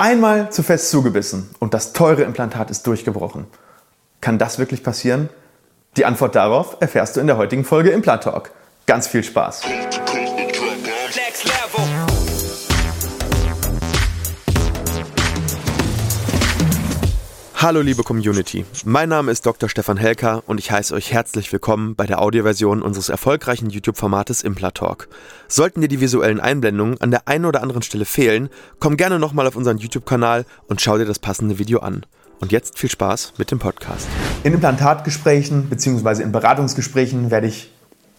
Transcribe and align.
Einmal 0.00 0.50
zu 0.50 0.62
fest 0.62 0.88
zugebissen 0.88 1.50
und 1.58 1.74
das 1.74 1.92
teure 1.92 2.22
Implantat 2.22 2.70
ist 2.70 2.86
durchgebrochen. 2.86 3.46
Kann 4.22 4.38
das 4.38 4.58
wirklich 4.58 4.82
passieren? 4.82 5.28
Die 5.98 6.06
Antwort 6.06 6.34
darauf 6.34 6.78
erfährst 6.80 7.16
du 7.16 7.20
in 7.20 7.26
der 7.26 7.36
heutigen 7.36 7.66
Folge 7.66 7.90
Implant 7.90 8.22
Talk. 8.22 8.50
Ganz 8.86 9.08
viel 9.08 9.22
Spaß! 9.22 9.60
Hallo 17.62 17.82
liebe 17.82 18.02
Community, 18.02 18.64
mein 18.86 19.10
Name 19.10 19.30
ist 19.30 19.44
Dr. 19.44 19.68
Stefan 19.68 19.98
Helker 19.98 20.42
und 20.46 20.58
ich 20.58 20.70
heiße 20.70 20.94
euch 20.94 21.12
herzlich 21.12 21.52
willkommen 21.52 21.94
bei 21.94 22.06
der 22.06 22.22
Audioversion 22.22 22.80
unseres 22.80 23.10
erfolgreichen 23.10 23.68
YouTube-Formates 23.68 24.40
Implatalk. 24.40 25.08
Sollten 25.46 25.82
dir 25.82 25.88
die 25.88 26.00
visuellen 26.00 26.40
Einblendungen 26.40 26.98
an 27.02 27.10
der 27.10 27.28
einen 27.28 27.44
oder 27.44 27.62
anderen 27.62 27.82
Stelle 27.82 28.06
fehlen, 28.06 28.48
komm 28.78 28.96
gerne 28.96 29.18
nochmal 29.18 29.46
auf 29.46 29.56
unseren 29.56 29.76
YouTube-Kanal 29.76 30.46
und 30.68 30.80
schau 30.80 30.96
dir 30.96 31.04
das 31.04 31.18
passende 31.18 31.58
Video 31.58 31.80
an. 31.80 32.06
Und 32.40 32.50
jetzt 32.50 32.78
viel 32.78 32.90
Spaß 32.90 33.34
mit 33.36 33.50
dem 33.50 33.58
Podcast. 33.58 34.08
In 34.42 34.54
Implantatgesprächen 34.54 35.68
bzw. 35.68 36.22
in 36.22 36.32
Beratungsgesprächen 36.32 37.30
werde 37.30 37.48
ich, 37.48 37.70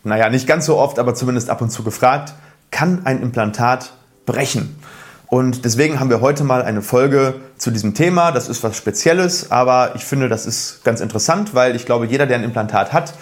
naja, 0.04 0.30
nicht 0.30 0.46
ganz 0.46 0.68
so 0.68 0.78
oft, 0.78 1.00
aber 1.00 1.16
zumindest 1.16 1.50
ab 1.50 1.62
und 1.62 1.72
zu 1.72 1.82
gefragt, 1.82 2.36
kann 2.70 3.08
ein 3.08 3.24
Implantat 3.24 3.92
brechen? 4.28 4.76
Und 5.32 5.64
deswegen 5.64 6.02
haben 6.02 6.10
wir 6.10 6.20
heute 6.20 6.44
mal 6.44 6.62
eine 6.62 6.82
Folge 6.82 7.36
zu 7.58 7.72
diesem 7.72 7.94
Thema. 7.94 8.34
Das 8.34 8.50
ist 8.50 8.66
was 8.66 8.76
Spezielles, 8.76 9.50
aber 9.50 9.96
ich 9.96 10.04
finde, 10.04 10.28
das 10.28 10.46
ist 10.46 10.84
ganz 10.84 11.00
interessant, 11.00 11.56
weil 11.56 11.74
ich 11.78 11.86
glaube, 11.86 12.06
jeder, 12.06 12.26
der 12.26 12.38
ein 12.38 12.44
Implantat 12.44 12.92
hat, 12.92 13.14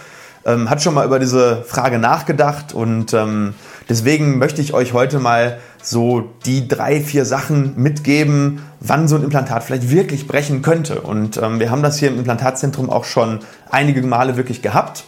ähm, 0.44 0.72
hat 0.72 0.81
schon 0.81 0.95
mal 0.95 1.05
über 1.05 1.20
diese 1.20 1.62
Frage 1.62 2.00
nachgedacht. 2.00 2.73
Und 2.73 3.14
ähm, 3.14 3.53
deswegen 3.90 4.40
möchte 4.40 4.59
ich 4.59 4.73
euch 4.73 4.94
heute 4.94 5.20
mal 5.20 5.59
so 5.84 6.34
die 6.48 6.67
drei, 6.67 7.00
vier 7.00 7.26
Sachen 7.26 7.80
mitgeben, 7.80 8.64
wann 8.80 9.08
so 9.08 9.16
ein 9.16 9.23
Implantat 9.23 9.64
vielleicht 9.64 9.91
wirklich 9.91 10.28
brechen 10.28 10.64
könnte. 10.64 11.02
Und 11.02 11.38
ähm, 11.38 11.59
wir 11.59 11.70
haben 11.70 11.84
das 11.84 12.00
hier 12.00 12.09
im 12.09 12.17
Implantatzentrum 12.17 12.89
auch 12.89 13.05
schon 13.05 13.38
einige 13.70 14.02
Male 14.02 14.36
wirklich 14.36 14.64
gehabt. 14.64 15.03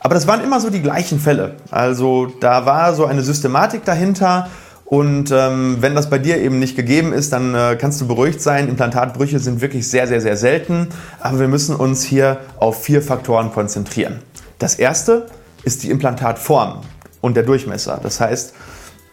Aber 0.00 0.14
das 0.14 0.26
waren 0.26 0.42
immer 0.42 0.60
so 0.60 0.68
die 0.68 0.82
gleichen 0.82 1.18
Fälle. 1.18 1.54
Also 1.70 2.26
da 2.26 2.66
war 2.66 2.92
so 2.92 3.06
eine 3.06 3.22
Systematik 3.22 3.86
dahinter 3.86 4.50
und 4.92 5.30
ähm, 5.30 5.78
wenn 5.80 5.94
das 5.94 6.10
bei 6.10 6.18
dir 6.18 6.36
eben 6.36 6.58
nicht 6.58 6.76
gegeben 6.76 7.14
ist, 7.14 7.32
dann 7.32 7.54
äh, 7.54 7.78
kannst 7.80 7.98
du 8.02 8.06
beruhigt 8.06 8.42
sein. 8.42 8.68
Implantatbrüche 8.68 9.38
sind 9.38 9.62
wirklich 9.62 9.88
sehr, 9.88 10.06
sehr, 10.06 10.20
sehr 10.20 10.36
selten. 10.36 10.88
Aber 11.18 11.40
wir 11.40 11.48
müssen 11.48 11.74
uns 11.74 12.04
hier 12.04 12.40
auf 12.58 12.84
vier 12.84 13.00
Faktoren 13.00 13.52
konzentrieren. 13.52 14.18
Das 14.58 14.74
erste 14.74 15.28
ist 15.64 15.82
die 15.82 15.88
Implantatform 15.88 16.82
und 17.22 17.38
der 17.38 17.42
Durchmesser. 17.42 18.00
Das 18.02 18.20
heißt, 18.20 18.52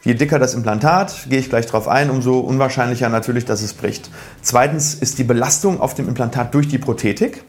je 0.03 0.15
dicker 0.15 0.37
das 0.37 0.53
Implantat, 0.53 1.27
gehe 1.29 1.39
ich 1.39 1.47
gleich 1.47 1.67
darauf 1.67 1.87
ein, 1.87 2.09
umso 2.09 2.39
unwahrscheinlicher 2.39 3.07
natürlich, 3.07 3.45
dass 3.45 3.61
es 3.61 3.71
bricht. 3.71 4.09
Zweitens 4.41 4.95
ist 4.95 5.17
die 5.17 5.23
Belastung 5.23 5.79
auf 5.79 5.93
dem 5.93 6.09
Implantat 6.09 6.53
durch 6.53 6.67
die 6.67 6.77
Prothetik. 6.77 7.45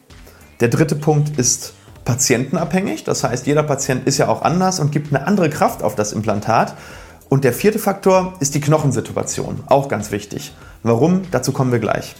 Der 0.60 0.68
dritte 0.68 0.94
Punkt 0.94 1.36
ist 1.36 1.72
patientenabhängig. 2.04 3.02
Das 3.02 3.24
heißt, 3.24 3.48
jeder 3.48 3.64
Patient 3.64 4.06
ist 4.06 4.18
ja 4.18 4.28
auch 4.28 4.42
anders 4.42 4.78
und 4.78 4.92
gibt 4.92 5.12
eine 5.12 5.26
andere 5.26 5.50
Kraft 5.50 5.82
auf 5.82 5.96
das 5.96 6.12
Implantat. 6.12 6.76
Und 7.30 7.44
der 7.44 7.52
vierte 7.52 7.78
Faktor 7.78 8.34
ist 8.40 8.56
die 8.56 8.60
Knochensituation, 8.60 9.60
auch 9.66 9.88
ganz 9.88 10.10
wichtig. 10.10 10.52
Warum? 10.82 11.22
Dazu 11.30 11.52
kommen 11.52 11.70
wir 11.70 11.78
gleich. 11.78 12.16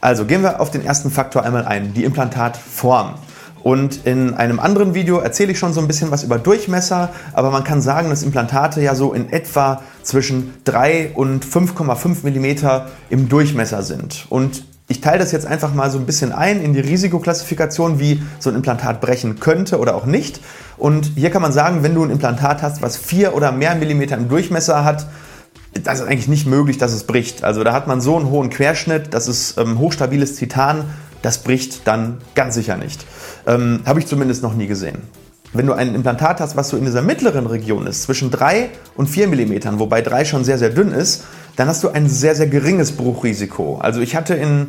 Also 0.00 0.24
gehen 0.24 0.42
wir 0.42 0.60
auf 0.60 0.70
den 0.70 0.82
ersten 0.82 1.10
Faktor 1.10 1.44
einmal 1.44 1.66
ein, 1.66 1.92
die 1.92 2.04
Implantatform. 2.04 3.16
Und 3.62 4.06
in 4.06 4.32
einem 4.32 4.58
anderen 4.58 4.94
Video 4.94 5.18
erzähle 5.18 5.52
ich 5.52 5.58
schon 5.58 5.74
so 5.74 5.80
ein 5.82 5.86
bisschen 5.86 6.10
was 6.10 6.22
über 6.22 6.38
Durchmesser, 6.38 7.10
aber 7.34 7.50
man 7.50 7.64
kann 7.64 7.82
sagen, 7.82 8.08
dass 8.08 8.22
Implantate 8.22 8.80
ja 8.80 8.94
so 8.94 9.12
in 9.12 9.30
etwa 9.30 9.82
zwischen 10.02 10.54
3 10.64 11.12
und 11.14 11.44
5,5 11.44 12.24
mm 12.24 12.86
im 13.10 13.28
Durchmesser 13.28 13.82
sind. 13.82 14.24
Und 14.30 14.64
ich 14.90 15.00
teile 15.00 15.20
das 15.20 15.30
jetzt 15.30 15.46
einfach 15.46 15.72
mal 15.72 15.88
so 15.88 15.98
ein 15.98 16.04
bisschen 16.04 16.32
ein 16.32 16.60
in 16.60 16.72
die 16.72 16.80
Risikoklassifikation, 16.80 18.00
wie 18.00 18.20
so 18.40 18.50
ein 18.50 18.56
Implantat 18.56 19.00
brechen 19.00 19.38
könnte 19.38 19.78
oder 19.78 19.94
auch 19.94 20.04
nicht. 20.04 20.40
Und 20.78 21.12
hier 21.14 21.30
kann 21.30 21.42
man 21.42 21.52
sagen, 21.52 21.84
wenn 21.84 21.94
du 21.94 22.02
ein 22.02 22.10
Implantat 22.10 22.60
hast, 22.60 22.82
was 22.82 22.96
vier 22.96 23.36
oder 23.36 23.52
mehr 23.52 23.76
Millimeter 23.76 24.16
im 24.16 24.28
Durchmesser 24.28 24.84
hat, 24.84 25.06
das 25.84 26.00
ist 26.00 26.08
eigentlich 26.08 26.26
nicht 26.26 26.48
möglich, 26.48 26.76
dass 26.76 26.92
es 26.92 27.04
bricht. 27.04 27.44
Also 27.44 27.62
da 27.62 27.72
hat 27.72 27.86
man 27.86 28.00
so 28.00 28.16
einen 28.16 28.30
hohen 28.30 28.50
Querschnitt, 28.50 29.14
das 29.14 29.28
ist 29.28 29.58
ähm, 29.58 29.78
hochstabiles 29.78 30.34
Titan, 30.34 30.86
das 31.22 31.38
bricht 31.38 31.86
dann 31.86 32.18
ganz 32.34 32.56
sicher 32.56 32.76
nicht. 32.76 33.06
Ähm, 33.46 33.82
Habe 33.86 34.00
ich 34.00 34.08
zumindest 34.08 34.42
noch 34.42 34.54
nie 34.54 34.66
gesehen. 34.66 34.98
Wenn 35.52 35.66
du 35.66 35.72
ein 35.72 35.94
Implantat 35.94 36.40
hast, 36.40 36.56
was 36.56 36.68
so 36.68 36.76
in 36.76 36.84
dieser 36.84 37.02
mittleren 37.02 37.46
Region 37.46 37.86
ist, 37.86 38.02
zwischen 38.02 38.32
3 38.32 38.70
und 38.96 39.08
4 39.08 39.28
mm, 39.28 39.78
wobei 39.78 40.02
3 40.02 40.24
schon 40.24 40.42
sehr, 40.42 40.58
sehr 40.58 40.70
dünn 40.70 40.90
ist, 40.90 41.22
dann 41.60 41.68
hast 41.68 41.84
du 41.84 41.90
ein 41.90 42.08
sehr, 42.08 42.34
sehr 42.34 42.46
geringes 42.46 42.92
Bruchrisiko. 42.92 43.76
Also 43.82 44.00
ich 44.00 44.16
hatte 44.16 44.32
in 44.32 44.68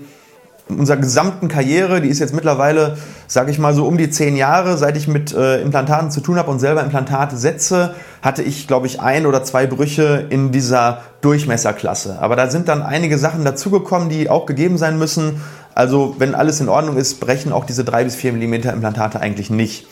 unserer 0.68 0.98
gesamten 0.98 1.48
Karriere, 1.48 2.02
die 2.02 2.10
ist 2.10 2.20
jetzt 2.20 2.34
mittlerweile, 2.34 2.98
sage 3.28 3.50
ich 3.50 3.60
mal 3.60 3.74
so 3.74 3.88
um 3.88 3.98
die 3.98 4.10
zehn 4.10 4.36
Jahre, 4.36 4.78
seit 4.78 4.98
ich 4.98 5.08
mit 5.08 5.34
äh, 5.34 5.62
Implantaten 5.62 6.12
zu 6.12 6.20
tun 6.20 6.36
habe 6.36 6.52
und 6.52 6.60
selber 6.60 6.84
Implantate 6.84 7.38
setze, 7.38 7.96
hatte 8.22 8.44
ich, 8.44 8.68
glaube 8.68 8.88
ich, 8.88 9.00
ein 9.00 9.26
oder 9.26 9.42
zwei 9.46 9.68
Brüche 9.68 10.28
in 10.30 10.52
dieser 10.52 11.02
Durchmesserklasse. 11.22 12.18
Aber 12.20 12.36
da 12.36 12.50
sind 12.50 12.68
dann 12.68 12.82
einige 12.82 13.18
Sachen 13.18 13.46
dazugekommen, 13.46 14.10
die 14.10 14.30
auch 14.30 14.46
gegeben 14.46 14.78
sein 14.78 14.98
müssen. 14.98 15.42
Also 15.74 16.16
wenn 16.18 16.36
alles 16.36 16.60
in 16.60 16.68
Ordnung 16.68 16.98
ist, 16.98 17.22
brechen 17.22 17.54
auch 17.54 17.64
diese 17.64 17.86
drei 17.86 18.04
bis 18.04 18.16
vier 18.16 18.34
Millimeter 18.34 18.74
Implantate 18.74 19.22
eigentlich 19.22 19.50
nicht. 19.50 19.88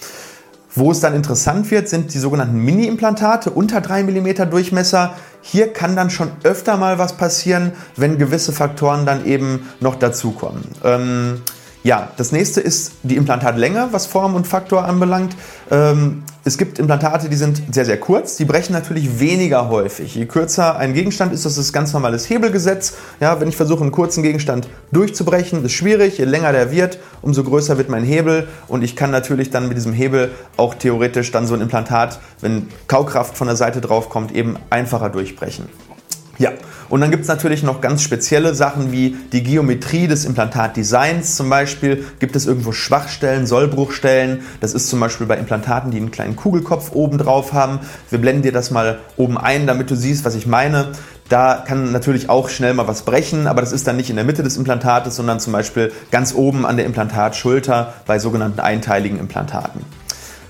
Wo 0.75 0.91
es 0.91 0.99
dann 0.99 1.15
interessant 1.15 1.71
wird, 1.71 1.89
sind 1.89 2.13
die 2.13 2.19
sogenannten 2.19 2.57
Mini-Implantate 2.57 3.49
unter 3.49 3.81
3 3.81 4.03
mm 4.03 4.49
Durchmesser. 4.49 5.15
Hier 5.41 5.73
kann 5.73 5.95
dann 5.95 6.09
schon 6.09 6.31
öfter 6.43 6.77
mal 6.77 6.99
was 6.99 7.13
passieren, 7.13 7.71
wenn 7.95 8.17
gewisse 8.19 8.53
Faktoren 8.53 9.05
dann 9.05 9.25
eben 9.25 9.69
noch 9.79 9.95
dazukommen. 9.95 10.63
Ähm, 10.83 11.41
ja, 11.83 12.11
das 12.17 12.31
nächste 12.33 12.59
ist 12.59 12.91
die 13.03 13.15
Implantatlänge, 13.15 13.89
was 13.91 14.05
Form 14.05 14.35
und 14.35 14.47
Faktor 14.47 14.83
anbelangt. 14.83 15.35
Ähm, 15.71 16.23
es 16.43 16.57
gibt 16.57 16.77
Implantate, 16.77 17.29
die 17.29 17.35
sind 17.35 17.61
sehr, 17.73 17.85
sehr 17.85 17.99
kurz, 17.99 18.35
die 18.35 18.43
brechen 18.43 18.73
natürlich 18.73 19.19
weniger 19.19 19.69
häufig. 19.69 20.15
Je 20.15 20.25
kürzer 20.25 20.77
ein 20.77 20.93
Gegenstand 20.93 21.31
ist, 21.31 21.45
das 21.45 21.57
ist 21.57 21.71
ganz 21.71 21.93
normales 21.93 22.29
Hebelgesetz. 22.29 22.95
Ja, 23.19 23.39
wenn 23.39 23.47
ich 23.47 23.55
versuche, 23.55 23.81
einen 23.81 23.91
kurzen 23.91 24.23
Gegenstand 24.23 24.67
durchzubrechen, 24.91 25.63
ist 25.63 25.71
schwierig. 25.71 26.17
Je 26.17 26.25
länger 26.25 26.51
der 26.51 26.71
wird, 26.71 26.99
umso 27.21 27.43
größer 27.43 27.77
wird 27.77 27.89
mein 27.89 28.03
Hebel. 28.03 28.47
Und 28.67 28.83
ich 28.83 28.95
kann 28.95 29.11
natürlich 29.11 29.49
dann 29.49 29.67
mit 29.67 29.77
diesem 29.77 29.93
Hebel 29.93 30.31
auch 30.57 30.73
theoretisch 30.73 31.31
dann 31.31 31.47
so 31.47 31.53
ein 31.53 31.61
Implantat, 31.61 32.19
wenn 32.41 32.67
Kaukraft 32.87 33.37
von 33.37 33.47
der 33.47 33.55
Seite 33.55 33.79
drauf 33.79 34.09
kommt, 34.09 34.33
eben 34.33 34.57
einfacher 34.69 35.09
durchbrechen. 35.09 35.69
Ja, 36.39 36.51
und 36.87 37.01
dann 37.01 37.11
gibt 37.11 37.23
es 37.23 37.27
natürlich 37.27 37.63
noch 37.63 37.81
ganz 37.81 38.01
spezielle 38.01 38.55
Sachen 38.55 38.93
wie 38.93 39.17
die 39.33 39.43
Geometrie 39.43 40.07
des 40.07 40.23
Implantatdesigns. 40.23 41.35
Zum 41.35 41.49
Beispiel 41.49 42.05
gibt 42.19 42.35
es 42.37 42.45
irgendwo 42.45 42.71
Schwachstellen, 42.71 43.45
Sollbruchstellen. 43.45 44.39
Das 44.61 44.73
ist 44.73 44.89
zum 44.89 45.01
Beispiel 45.01 45.27
bei 45.27 45.37
Implantaten, 45.37 45.91
die 45.91 45.97
einen 45.97 46.11
kleinen 46.11 46.37
Kugelkopf 46.37 46.93
oben 46.93 47.17
drauf 47.17 47.51
haben. 47.51 47.79
Wir 48.09 48.19
blenden 48.19 48.43
dir 48.43 48.53
das 48.53 48.71
mal 48.71 48.99
oben 49.17 49.37
ein, 49.37 49.67
damit 49.67 49.91
du 49.91 49.95
siehst, 49.95 50.23
was 50.23 50.33
ich 50.33 50.47
meine. 50.47 50.93
Da 51.27 51.63
kann 51.67 51.91
natürlich 51.91 52.29
auch 52.29 52.47
schnell 52.47 52.73
mal 52.73 52.87
was 52.87 53.03
brechen, 53.03 53.45
aber 53.45 53.59
das 53.59 53.73
ist 53.73 53.85
dann 53.85 53.97
nicht 53.97 54.09
in 54.09 54.15
der 54.15 54.25
Mitte 54.25 54.41
des 54.41 54.55
Implantates, 54.55 55.17
sondern 55.17 55.41
zum 55.41 55.51
Beispiel 55.51 55.91
ganz 56.09 56.33
oben 56.33 56.65
an 56.65 56.77
der 56.77 56.85
Implantatschulter 56.85 57.93
bei 58.07 58.17
sogenannten 58.17 58.61
einteiligen 58.61 59.19
Implantaten. 59.19 59.81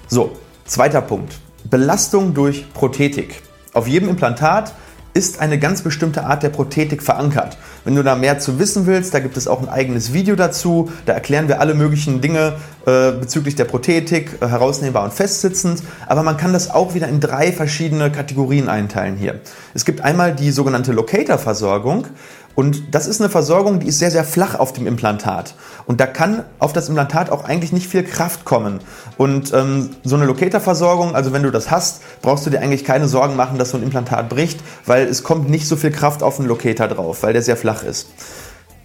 So, 0.08 0.38
zweiter 0.66 1.02
Punkt. 1.02 1.34
Belastung 1.64 2.36
durch 2.36 2.72
Prothetik. 2.74 3.42
Auf 3.74 3.88
jedem 3.88 4.08
Implantat 4.08 4.74
ist 5.14 5.40
eine 5.40 5.60
ganz 5.60 5.82
bestimmte 5.82 6.26
Art 6.26 6.44
der 6.44 6.50
Prothetik 6.50 7.02
verankert. 7.04 7.58
Wenn 7.84 7.96
du 7.96 8.04
da 8.04 8.16
mehr 8.16 8.40
zu 8.40 8.60
wissen 8.60 8.86
willst, 8.86 9.14
da 9.14 9.20
gibt 9.20 9.38
es 9.38 9.48
auch 9.48 9.62
ein 9.62 9.70
eigenes 9.70 10.14
Video 10.14 10.36
dazu. 10.36 10.92
Da 11.06 11.14
erklären 11.14 11.48
wir 11.48 11.60
alle 11.60 11.74
möglichen 11.74 12.22
Dinge 12.22 12.54
äh, 12.86 13.12
bezüglich 13.12 13.56
der 13.56 13.66
Prothetik, 13.66 14.38
äh, 14.42 14.48
herausnehmbar 14.48 15.04
und 15.04 15.14
festsitzend. 15.14 15.84
Aber 16.08 16.24
man 16.24 16.38
kann 16.38 16.54
das 16.54 16.70
auch 16.70 16.94
wieder 16.94 17.08
in 17.08 17.20
drei 17.20 17.52
verschiedene 17.52 18.12
Kategorien 18.12 18.70
einteilen 18.70 19.18
hier. 19.18 19.40
Es 19.74 19.86
gibt 19.86 20.02
einmal 20.02 20.36
die 20.36 20.52
sogenannte 20.52 20.92
Locator-Versorgung. 20.92 22.08
Und 22.60 22.94
das 22.94 23.08
ist 23.08 23.22
eine 23.22 23.30
Versorgung, 23.30 23.80
die 23.80 23.88
ist 23.88 24.00
sehr, 24.00 24.12
sehr 24.12 24.26
flach 24.26 24.60
auf 24.60 24.74
dem 24.74 24.86
Implantat. 24.86 25.56
Und 25.86 26.02
da 26.02 26.06
kann 26.06 26.44
auf 26.60 26.74
das 26.74 26.90
Implantat 26.90 27.30
auch 27.30 27.46
eigentlich 27.46 27.72
nicht 27.72 27.88
viel 27.88 28.04
Kraft 28.04 28.44
kommen. 28.44 28.82
Und 29.16 29.54
ähm, 29.54 29.92
so 30.04 30.18
eine 30.18 30.26
Locator-Versorgung, 30.26 31.16
also 31.16 31.32
wenn 31.32 31.44
du 31.44 31.52
das 31.52 31.72
hast, 31.72 32.02
brauchst 32.22 32.46
du 32.46 32.50
dir 32.50 32.60
eigentlich 32.60 32.84
keine 32.84 33.08
Sorgen 33.08 33.38
machen, 33.38 33.58
dass 33.58 33.70
so 33.70 33.78
ein 33.78 33.84
Implantat 33.84 34.28
bricht, 34.28 34.60
weil 34.86 35.08
es 35.08 35.24
kommt 35.24 35.50
nicht 35.50 35.70
so 35.70 35.78
viel 35.78 35.92
Kraft 35.92 36.22
auf 36.22 36.36
den 36.36 36.48
Locator 36.48 36.90
drauf, 36.90 37.24
weil 37.24 37.32
der 37.32 37.44
sehr 37.44 37.56
flach 37.56 37.82
ist. 37.82 38.10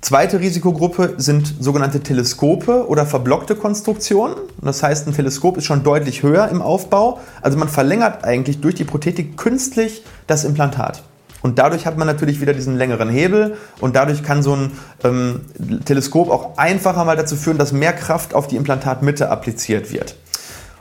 Zweite 0.02 0.38
Risikogruppe 0.38 1.14
sind 1.16 1.56
sogenannte 1.58 1.98
Teleskope 1.98 2.86
oder 2.86 3.06
verblockte 3.06 3.56
Konstruktionen. 3.56 4.36
Das 4.62 4.84
heißt, 4.84 5.08
ein 5.08 5.14
Teleskop 5.14 5.56
ist 5.56 5.64
schon 5.64 5.82
deutlich 5.82 6.22
höher 6.22 6.46
im 6.46 6.62
Aufbau. 6.62 7.18
Also 7.42 7.58
man 7.58 7.68
verlängert 7.68 8.22
eigentlich 8.22 8.60
durch 8.60 8.76
die 8.76 8.84
Prothetik 8.84 9.36
künstlich 9.36 10.04
das 10.28 10.44
Implantat. 10.44 11.02
Und 11.44 11.58
dadurch 11.58 11.84
hat 11.84 11.98
man 11.98 12.06
natürlich 12.06 12.40
wieder 12.40 12.54
diesen 12.54 12.78
längeren 12.78 13.10
Hebel 13.10 13.58
und 13.78 13.94
dadurch 13.94 14.22
kann 14.22 14.42
so 14.42 14.56
ein 14.56 14.72
ähm, 15.04 15.42
Teleskop 15.84 16.30
auch 16.30 16.56
einfacher 16.56 17.04
mal 17.04 17.16
dazu 17.16 17.36
führen, 17.36 17.58
dass 17.58 17.70
mehr 17.70 17.92
Kraft 17.92 18.32
auf 18.32 18.46
die 18.46 18.56
Implantatmitte 18.56 19.28
appliziert 19.28 19.92
wird. 19.92 20.16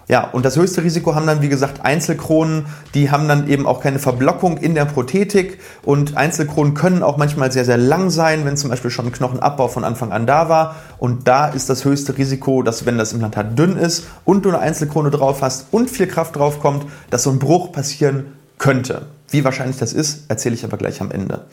Ja, 0.07 0.29
und 0.29 0.45
das 0.45 0.55
höchste 0.55 0.81
Risiko 0.81 1.15
haben 1.15 1.27
dann, 1.27 1.41
wie 1.41 1.49
gesagt, 1.49 1.83
Einzelkronen. 1.83 2.67
Die 2.93 3.11
haben 3.11 3.27
dann 3.27 3.49
eben 3.49 3.67
auch 3.67 3.81
keine 3.81 3.99
Verblockung 3.99 4.55
in 4.55 4.73
der 4.73 4.85
Prothetik. 4.85 5.59
Und 5.81 6.15
Einzelkronen 6.15 6.75
können 6.75 7.03
auch 7.03 7.17
manchmal 7.17 7.51
sehr, 7.51 7.65
sehr 7.65 7.77
lang 7.77 8.09
sein, 8.09 8.45
wenn 8.45 8.55
zum 8.55 8.69
Beispiel 8.69 8.89
schon 8.89 9.07
ein 9.07 9.11
Knochenabbau 9.11 9.67
von 9.67 9.83
Anfang 9.83 10.13
an 10.13 10.25
da 10.25 10.47
war. 10.47 10.77
Und 10.97 11.27
da 11.27 11.47
ist 11.47 11.69
das 11.69 11.83
höchste 11.83 12.17
Risiko, 12.17 12.63
dass 12.63 12.85
wenn 12.85 12.97
das 12.97 13.11
Implantat 13.11 13.59
dünn 13.59 13.75
ist 13.75 14.05
und 14.23 14.45
du 14.45 14.49
eine 14.49 14.59
Einzelkrone 14.59 15.11
drauf 15.11 15.41
hast 15.41 15.67
und 15.71 15.89
viel 15.89 16.07
Kraft 16.07 16.37
drauf 16.37 16.61
kommt, 16.61 16.85
dass 17.09 17.23
so 17.23 17.31
ein 17.31 17.39
Bruch 17.39 17.73
passieren 17.73 18.27
könnte. 18.57 19.07
Wie 19.33 19.43
wahrscheinlich 19.43 19.77
das 19.77 19.93
ist, 19.93 20.25
erzähle 20.29 20.55
ich 20.55 20.63
aber 20.63 20.77
gleich 20.77 21.01
am 21.01 21.09
Ende. 21.09 21.45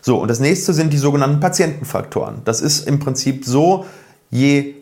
So, 0.00 0.18
und 0.18 0.28
das 0.28 0.40
nächste 0.40 0.72
sind 0.72 0.92
die 0.92 0.98
sogenannten 0.98 1.38
Patientenfaktoren. 1.38 2.40
Das 2.44 2.62
ist 2.62 2.88
im 2.88 2.98
Prinzip 2.98 3.44
so, 3.44 3.84
je 4.30 4.74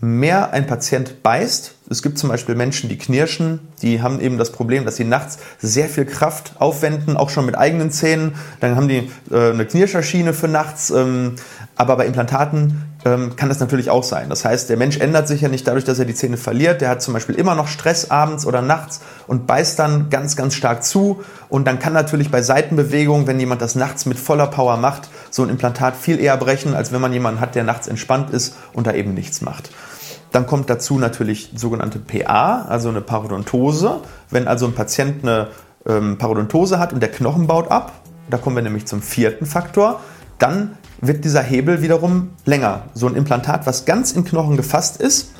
mehr 0.00 0.52
ein 0.52 0.68
Patient 0.68 1.24
beißt, 1.24 1.74
es 1.90 2.02
gibt 2.02 2.18
zum 2.18 2.28
Beispiel 2.28 2.54
Menschen, 2.54 2.88
die 2.88 2.98
knirschen, 2.98 3.60
die 3.82 4.02
haben 4.02 4.20
eben 4.20 4.38
das 4.38 4.52
Problem, 4.52 4.84
dass 4.84 4.96
sie 4.96 5.04
nachts 5.04 5.38
sehr 5.58 5.88
viel 5.88 6.04
Kraft 6.04 6.52
aufwenden, 6.58 7.16
auch 7.16 7.30
schon 7.30 7.46
mit 7.46 7.56
eigenen 7.56 7.90
Zähnen. 7.90 8.34
Dann 8.60 8.76
haben 8.76 8.88
die 8.88 9.10
äh, 9.30 9.50
eine 9.50 9.66
Knirscherschiene 9.66 10.34
für 10.34 10.48
nachts. 10.48 10.90
Ähm, 10.90 11.34
aber 11.74 11.96
bei 11.96 12.06
Implantaten 12.06 12.84
ähm, 13.04 13.36
kann 13.36 13.48
das 13.48 13.60
natürlich 13.60 13.90
auch 13.90 14.02
sein. 14.02 14.28
Das 14.28 14.44
heißt, 14.44 14.68
der 14.68 14.76
Mensch 14.76 14.98
ändert 14.98 15.28
sich 15.28 15.40
ja 15.40 15.48
nicht 15.48 15.66
dadurch, 15.66 15.84
dass 15.84 15.98
er 15.98 16.04
die 16.04 16.14
Zähne 16.14 16.36
verliert. 16.36 16.80
Der 16.80 16.88
hat 16.88 17.00
zum 17.00 17.14
Beispiel 17.14 17.36
immer 17.36 17.54
noch 17.54 17.68
Stress 17.68 18.10
abends 18.10 18.44
oder 18.44 18.60
nachts 18.60 19.00
und 19.26 19.46
beißt 19.46 19.78
dann 19.78 20.10
ganz, 20.10 20.34
ganz 20.34 20.54
stark 20.54 20.82
zu. 20.82 21.22
Und 21.48 21.66
dann 21.66 21.78
kann 21.78 21.92
natürlich 21.92 22.30
bei 22.30 22.42
Seitenbewegungen, 22.42 23.26
wenn 23.26 23.38
jemand 23.38 23.62
das 23.62 23.76
nachts 23.76 24.06
mit 24.06 24.18
voller 24.18 24.48
Power 24.48 24.76
macht, 24.76 25.08
so 25.30 25.42
ein 25.42 25.48
Implantat 25.48 25.96
viel 25.96 26.18
eher 26.18 26.36
brechen, 26.36 26.74
als 26.74 26.92
wenn 26.92 27.00
man 27.00 27.12
jemanden 27.12 27.40
hat, 27.40 27.54
der 27.54 27.64
nachts 27.64 27.86
entspannt 27.86 28.30
ist 28.30 28.56
und 28.72 28.86
da 28.86 28.92
eben 28.92 29.14
nichts 29.14 29.42
macht. 29.42 29.70
Dann 30.32 30.46
kommt 30.46 30.68
dazu 30.68 30.98
natürlich 30.98 31.52
sogenannte 31.54 31.98
PA, 31.98 32.62
also 32.68 32.88
eine 32.88 33.00
Parodontose. 33.00 34.00
Wenn 34.28 34.46
also 34.46 34.66
ein 34.66 34.74
Patient 34.74 35.22
eine 35.22 35.48
ähm, 35.86 36.18
Parodontose 36.18 36.78
hat 36.78 36.92
und 36.92 37.00
der 37.00 37.10
Knochen 37.10 37.46
baut 37.46 37.70
ab, 37.70 37.92
da 38.28 38.36
kommen 38.36 38.56
wir 38.56 38.62
nämlich 38.62 38.86
zum 38.86 39.00
vierten 39.00 39.46
Faktor, 39.46 40.00
dann 40.38 40.76
wird 41.00 41.24
dieser 41.24 41.42
Hebel 41.42 41.82
wiederum 41.82 42.30
länger. 42.44 42.86
So 42.94 43.06
ein 43.06 43.16
Implantat, 43.16 43.66
was 43.66 43.84
ganz 43.84 44.12
im 44.12 44.24
Knochen 44.24 44.56
gefasst 44.56 45.00
ist, 45.00 45.32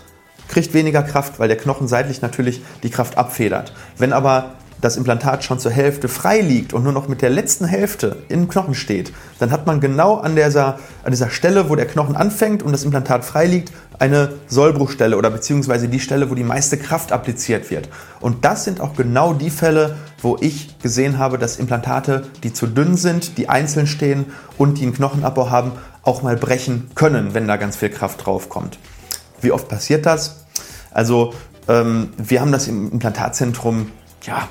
kriegt 0.48 0.74
weniger 0.74 1.02
Kraft, 1.02 1.38
weil 1.38 1.48
der 1.48 1.56
Knochen 1.56 1.88
seitlich 1.88 2.22
natürlich 2.22 2.62
die 2.82 2.90
Kraft 2.90 3.18
abfedert. 3.18 3.74
Wenn 3.96 4.12
aber 4.12 4.54
das 4.80 4.96
Implantat 4.96 5.44
schon 5.44 5.58
zur 5.58 5.72
Hälfte 5.72 6.08
frei 6.08 6.40
liegt 6.40 6.72
und 6.72 6.84
nur 6.84 6.92
noch 6.92 7.08
mit 7.08 7.22
der 7.22 7.30
letzten 7.30 7.64
Hälfte 7.64 8.16
im 8.28 8.48
Knochen 8.48 8.74
steht, 8.74 9.12
dann 9.38 9.50
hat 9.50 9.66
man 9.66 9.80
genau 9.80 10.16
an 10.16 10.36
dieser, 10.36 10.78
an 11.04 11.10
dieser 11.10 11.30
Stelle, 11.30 11.68
wo 11.68 11.76
der 11.76 11.86
Knochen 11.86 12.16
anfängt 12.16 12.62
und 12.62 12.72
das 12.72 12.84
Implantat 12.84 13.24
frei 13.24 13.46
liegt, 13.46 13.72
eine 13.98 14.34
Sollbruchstelle 14.46 15.16
oder 15.16 15.30
beziehungsweise 15.30 15.88
die 15.88 16.00
Stelle, 16.00 16.30
wo 16.30 16.34
die 16.34 16.44
meiste 16.44 16.76
Kraft 16.76 17.10
appliziert 17.10 17.70
wird. 17.70 17.88
Und 18.20 18.44
das 18.44 18.64
sind 18.64 18.80
auch 18.80 18.94
genau 18.94 19.32
die 19.32 19.50
Fälle, 19.50 19.96
wo 20.22 20.36
ich 20.40 20.78
gesehen 20.78 21.18
habe, 21.18 21.38
dass 21.38 21.58
Implantate, 21.58 22.22
die 22.42 22.52
zu 22.52 22.66
dünn 22.66 22.96
sind, 22.96 23.38
die 23.38 23.48
einzeln 23.48 23.86
stehen 23.86 24.26
und 24.56 24.78
die 24.78 24.84
einen 24.84 24.94
Knochenabbau 24.94 25.50
haben, 25.50 25.72
auch 26.02 26.22
mal 26.22 26.36
brechen 26.36 26.90
können, 26.94 27.34
wenn 27.34 27.48
da 27.48 27.56
ganz 27.56 27.76
viel 27.76 27.90
Kraft 27.90 28.24
drauf 28.24 28.48
kommt. 28.48 28.78
Wie 29.40 29.52
oft 29.52 29.68
passiert 29.68 30.06
das? 30.06 30.44
Also 30.90 31.34
ähm, 31.68 32.10
wir 32.16 32.40
haben 32.40 32.52
das 32.52 32.66
im 32.66 32.92
Implantatzentrum 32.92 33.90
ja 34.22 34.48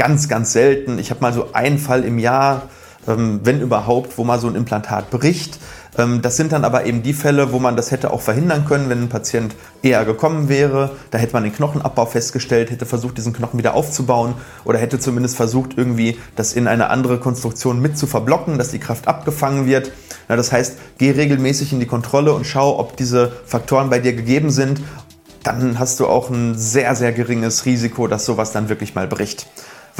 ganz, 0.00 0.30
ganz 0.30 0.54
selten. 0.54 0.98
Ich 0.98 1.10
habe 1.10 1.20
mal 1.20 1.34
so 1.34 1.52
einen 1.52 1.76
Fall 1.76 2.04
im 2.04 2.18
Jahr, 2.18 2.62
ähm, 3.06 3.40
wenn 3.44 3.60
überhaupt, 3.60 4.16
wo 4.16 4.24
mal 4.24 4.40
so 4.40 4.48
ein 4.48 4.54
Implantat 4.54 5.10
bricht. 5.10 5.58
Ähm, 5.98 6.22
das 6.22 6.38
sind 6.38 6.52
dann 6.52 6.64
aber 6.64 6.86
eben 6.86 7.02
die 7.02 7.12
Fälle, 7.12 7.52
wo 7.52 7.58
man 7.58 7.76
das 7.76 7.90
hätte 7.90 8.10
auch 8.10 8.22
verhindern 8.22 8.64
können, 8.64 8.88
wenn 8.88 9.02
ein 9.02 9.08
Patient 9.10 9.54
eher 9.82 10.06
gekommen 10.06 10.48
wäre. 10.48 10.92
Da 11.10 11.18
hätte 11.18 11.34
man 11.34 11.42
den 11.42 11.52
Knochenabbau 11.52 12.06
festgestellt, 12.06 12.70
hätte 12.70 12.86
versucht, 12.86 13.18
diesen 13.18 13.34
Knochen 13.34 13.58
wieder 13.58 13.74
aufzubauen 13.74 14.32
oder 14.64 14.78
hätte 14.78 14.98
zumindest 14.98 15.36
versucht, 15.36 15.76
irgendwie 15.76 16.18
das 16.34 16.54
in 16.54 16.66
eine 16.66 16.88
andere 16.88 17.18
Konstruktion 17.18 17.82
mit 17.82 17.98
zu 17.98 18.06
verblocken, 18.06 18.56
dass 18.56 18.70
die 18.70 18.78
Kraft 18.78 19.06
abgefangen 19.06 19.66
wird. 19.66 19.92
das 20.28 20.50
heißt, 20.50 20.78
geh 20.96 21.10
regelmäßig 21.10 21.74
in 21.74 21.80
die 21.80 21.86
Kontrolle 21.86 22.32
und 22.32 22.46
schau, 22.46 22.78
ob 22.78 22.96
diese 22.96 23.32
Faktoren 23.44 23.90
bei 23.90 23.98
dir 23.98 24.14
gegeben 24.14 24.50
sind. 24.50 24.80
Dann 25.42 25.78
hast 25.78 26.00
du 26.00 26.06
auch 26.06 26.30
ein 26.30 26.56
sehr, 26.56 26.96
sehr 26.96 27.12
geringes 27.12 27.66
Risiko, 27.66 28.06
dass 28.06 28.24
sowas 28.24 28.52
dann 28.52 28.70
wirklich 28.70 28.94
mal 28.94 29.06
bricht. 29.06 29.46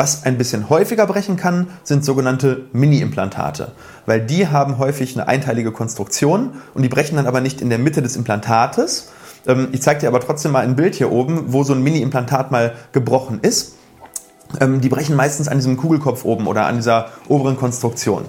Was 0.01 0.25
ein 0.25 0.39
bisschen 0.39 0.71
häufiger 0.71 1.07
brechen 1.07 1.37
kann, 1.37 1.67
sind 1.83 2.07
sogenannte 2.07 2.63
Mini-Implantate, 2.73 3.73
weil 4.07 4.25
die 4.25 4.49
haben 4.49 4.79
häufig 4.79 5.15
eine 5.15 5.29
einteilige 5.29 5.73
Konstruktion 5.73 6.55
und 6.73 6.81
die 6.81 6.89
brechen 6.89 7.17
dann 7.17 7.27
aber 7.27 7.43
nicht 7.43 7.61
in 7.61 7.69
der 7.69 7.79
Mitte 7.79 8.01
des 8.01 8.17
Implantates. 8.17 9.11
Ähm, 9.47 9.69
ich 9.73 9.83
zeige 9.83 10.01
dir 10.01 10.09
aber 10.09 10.21
trotzdem 10.21 10.53
mal 10.53 10.65
ein 10.65 10.75
Bild 10.75 10.95
hier 10.95 11.13
oben, 11.13 11.53
wo 11.53 11.65
so 11.65 11.75
ein 11.75 11.83
Mini-Implantat 11.83 12.51
mal 12.51 12.77
gebrochen 12.93 13.41
ist. 13.43 13.75
Ähm, 14.59 14.81
die 14.81 14.89
brechen 14.89 15.17
meistens 15.17 15.49
an 15.49 15.59
diesem 15.59 15.77
Kugelkopf 15.77 16.25
oben 16.25 16.47
oder 16.47 16.65
an 16.65 16.77
dieser 16.77 17.11
oberen 17.29 17.59
Konstruktion. 17.59 18.25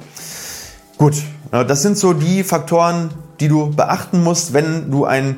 Gut, 0.98 1.24
das 1.52 1.82
sind 1.84 1.98
so 1.98 2.12
die 2.12 2.44
Faktoren, 2.44 3.12
die 3.40 3.48
du 3.48 3.74
beachten 3.74 4.22
musst, 4.26 4.52
wenn 4.52 4.92
du 4.92 5.06
ein 5.06 5.38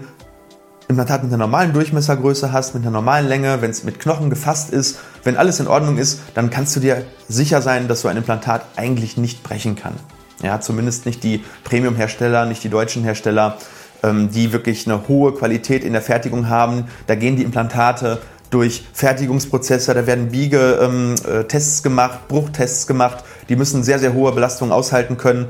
Implantat 0.88 1.24
mit 1.24 1.32
einer 1.32 1.46
normalen 1.46 1.74
Durchmessergröße 1.74 2.52
hast, 2.52 2.74
mit 2.74 2.84
einer 2.84 2.92
normalen 2.92 3.28
Länge, 3.28 3.62
wenn 3.62 3.72
es 3.72 3.84
mit 3.84 4.00
Knochen 4.00 4.30
gefasst 4.30 4.72
ist, 4.72 5.00
wenn 5.24 5.38
alles 5.38 5.60
in 5.60 5.68
Ordnung 5.68 5.98
ist, 5.98 6.20
dann 6.34 6.50
kannst 6.50 6.76
du 6.76 6.80
dir 6.80 7.04
sicher 7.28 7.62
sein, 7.62 7.88
dass 7.88 8.02
so 8.02 8.08
ein 8.08 8.18
Implantat 8.18 8.66
eigentlich 8.76 9.18
nicht 9.18 9.44
brechen 9.44 9.76
kann. 9.76 9.94
Ja, 10.42 10.60
zumindest 10.60 11.06
nicht 11.06 11.24
die 11.24 11.44
Premium-Hersteller, 11.64 12.46
nicht 12.46 12.64
die 12.64 12.70
deutschen 12.70 13.04
Hersteller, 13.04 13.58
ähm, 14.04 14.30
die 14.30 14.52
wirklich 14.52 14.86
eine 14.86 15.08
hohe 15.08 15.34
Qualität 15.34 15.84
in 15.84 15.94
der 15.94 16.02
Fertigung 16.02 16.50
haben. 16.50 16.86
Da 17.08 17.16
gehen 17.16 17.38
die 17.38 17.44
Implantate 17.44 18.22
durch 18.50 18.86
Fertigungsprozesse, 18.94 19.94
da 19.94 20.06
werden 20.06 20.30
Biege-Tests 20.30 21.80
ähm, 21.80 21.82
äh, 21.82 21.84
gemacht, 21.84 22.28
Bruchtests 22.28 22.86
gemacht. 22.86 23.24
Die 23.50 23.56
müssen 23.56 23.84
sehr, 23.84 24.00
sehr 24.00 24.14
hohe 24.14 24.32
Belastungen 24.32 24.74
aushalten 24.74 25.18
können. 25.18 25.48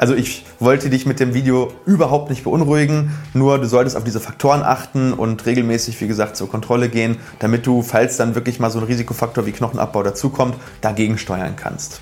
Also 0.00 0.14
ich 0.14 0.46
wollte 0.58 0.88
dich 0.88 1.04
mit 1.04 1.20
dem 1.20 1.34
Video 1.34 1.74
überhaupt 1.84 2.30
nicht 2.30 2.44
beunruhigen, 2.44 3.14
nur 3.34 3.58
du 3.58 3.66
solltest 3.66 3.98
auf 3.98 4.04
diese 4.04 4.18
Faktoren 4.18 4.62
achten 4.62 5.12
und 5.12 5.44
regelmäßig, 5.44 6.00
wie 6.00 6.08
gesagt, 6.08 6.36
zur 6.36 6.48
Kontrolle 6.48 6.88
gehen, 6.88 7.18
damit 7.38 7.66
du, 7.66 7.82
falls 7.82 8.16
dann 8.16 8.34
wirklich 8.34 8.58
mal 8.58 8.70
so 8.70 8.78
ein 8.78 8.86
Risikofaktor 8.86 9.44
wie 9.44 9.52
Knochenabbau 9.52 10.02
dazukommt, 10.02 10.54
dagegen 10.80 11.18
steuern 11.18 11.54
kannst. 11.54 12.00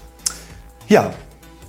Ja, 0.87 1.11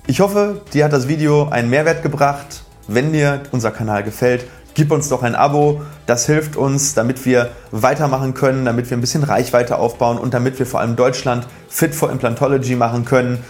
ich 0.06 0.20
hoffe, 0.20 0.62
dir 0.72 0.86
hat 0.86 0.94
das 0.94 1.08
Video 1.08 1.50
einen 1.50 1.72
Mehrwert 1.72 2.04
gebracht. 2.04 2.62
Wenn 2.88 3.12
dir 3.12 3.42
unser 3.52 3.72
Kanal 3.72 4.04
gefällt, 4.04 4.46
gib 4.76 4.92
uns 4.92 5.10
doch 5.10 5.24
ein 5.24 5.34
Abo. 5.34 5.82
Das 6.06 6.28
hilft 6.28 6.56
uns, 6.56 6.94
damit 6.94 7.26
wir 7.26 7.50
weitermachen 7.72 8.36
können, 8.36 8.66
damit 8.66 8.88
wir 8.92 8.98
ein 8.98 9.02
bisschen 9.02 9.24
Reichweite 9.24 9.78
aufbauen 9.78 10.20
und 10.20 10.36
damit 10.36 10.60
wir 10.60 10.68
vor 10.68 10.80
allem 10.80 10.96
Deutschland 10.96 11.48
fit 11.70 11.96
for 11.96 12.12
Implantology 12.12 12.76
machen 12.76 13.04
können. 13.04 13.44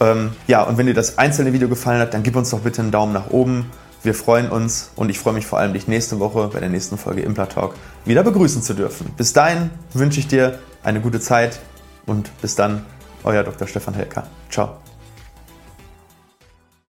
Ähm, 0.00 0.32
ja, 0.46 0.62
und 0.62 0.78
wenn 0.78 0.86
dir 0.86 0.94
das 0.94 1.18
einzelne 1.18 1.52
Video 1.52 1.68
gefallen 1.68 2.00
hat, 2.00 2.14
dann 2.14 2.22
gib 2.22 2.36
uns 2.36 2.50
doch 2.50 2.60
bitte 2.60 2.82
einen 2.82 2.90
Daumen 2.90 3.12
nach 3.12 3.30
oben. 3.30 3.70
Wir 4.02 4.14
freuen 4.14 4.50
uns 4.50 4.90
und 4.96 5.08
ich 5.08 5.18
freue 5.18 5.32
mich 5.32 5.46
vor 5.46 5.58
allem, 5.58 5.72
dich 5.72 5.88
nächste 5.88 6.20
Woche 6.20 6.50
bei 6.52 6.60
der 6.60 6.68
nächsten 6.68 6.98
Folge 6.98 7.22
Implatalk 7.22 7.74
wieder 8.04 8.22
begrüßen 8.22 8.62
zu 8.62 8.74
dürfen. 8.74 9.10
Bis 9.16 9.32
dahin 9.32 9.70
wünsche 9.94 10.20
ich 10.20 10.28
dir 10.28 10.58
eine 10.82 11.00
gute 11.00 11.20
Zeit 11.20 11.60
und 12.04 12.30
bis 12.42 12.54
dann, 12.54 12.84
euer 13.22 13.42
Dr. 13.42 13.66
Stefan 13.66 13.94
Helker. 13.94 14.26
Ciao. 14.50 14.76